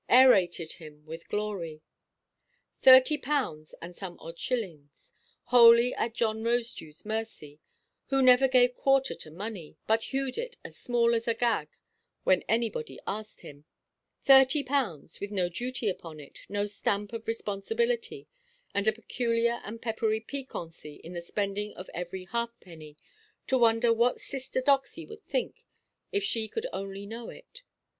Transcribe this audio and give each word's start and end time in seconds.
—aerated 0.09 0.71
him 0.81 1.05
with 1.05 1.29
glory. 1.29 1.83
Thirty 2.81 3.19
pounds, 3.19 3.75
and 3.83 3.95
some 3.95 4.17
odd 4.19 4.39
shillings, 4.39 5.11
wholly 5.43 5.93
at 5.93 6.15
John 6.15 6.39
Rosedewʼs 6.41 7.05
mercy 7.05 7.59
(who 8.07 8.19
never 8.23 8.47
gave 8.47 8.73
quarter 8.73 9.13
to 9.13 9.29
money, 9.29 9.77
but 9.85 10.05
hewed 10.05 10.39
it 10.39 10.57
as 10.65 10.75
small 10.75 11.13
as 11.13 11.27
Agag 11.27 11.69
when 12.23 12.41
anybody 12.49 12.99
asked 13.05 13.41
him),—thirty 13.41 14.63
pounds, 14.63 15.19
with 15.19 15.29
no 15.29 15.49
duty 15.49 15.87
upon 15.87 16.19
it, 16.19 16.39
no 16.49 16.65
stamp 16.65 17.13
of 17.13 17.27
responsibility, 17.27 18.27
and 18.73 18.87
a 18.87 18.91
peculiar 18.93 19.61
and 19.63 19.83
peppery 19.83 20.19
piquancy 20.19 20.95
in 21.03 21.13
the 21.13 21.21
spending 21.21 21.75
of 21.75 21.91
every 21.93 22.25
halfpenny, 22.25 22.97
to 23.45 23.55
wonder 23.55 23.93
what 23.93 24.19
sister 24.19 24.61
Doxy 24.63 25.05
would 25.07 25.21
think 25.21 25.63
if 26.11 26.23
she 26.23 26.47
could 26.47 26.65
only 26.73 27.05
know 27.05 27.29
it! 27.29 27.61